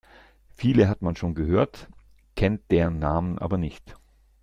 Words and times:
Viele 0.55 0.87
hat 0.89 1.03
man 1.03 1.15
schon 1.15 1.33
mal 1.33 1.35
gehört, 1.35 1.87
kennt 2.35 2.71
deren 2.71 2.97
Namen 2.97 3.37
aber 3.37 3.59
nicht. 3.59 3.95